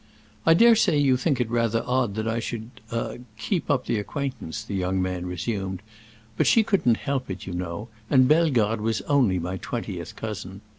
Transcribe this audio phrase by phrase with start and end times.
[0.47, 4.73] "I dare say you think it rather odd that I should—ah—keep up the acquaintance," the
[4.73, 5.83] young man resumed;
[6.37, 10.61] "but she couldn't help it, you know, and Bellegarde was only my twentieth cousin.